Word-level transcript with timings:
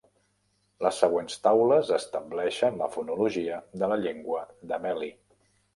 Les 0.85 1.01
següents 1.03 1.37
taules 1.49 1.93
estableixen 1.99 2.81
la 2.83 2.89
fonologia 2.97 3.61
de 3.83 3.95
la 3.95 4.01
llengua 4.07 4.45
dameli. 4.75 5.17